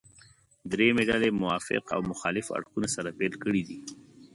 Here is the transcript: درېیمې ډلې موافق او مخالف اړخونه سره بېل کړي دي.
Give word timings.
درېیمې 0.71 1.03
ډلې 1.09 1.29
موافق 1.41 1.83
او 1.95 1.99
مخالف 2.11 2.45
اړخونه 2.57 2.87
سره 2.95 3.09
بېل 3.19 3.33
کړي 3.43 3.61
دي. 3.67 3.79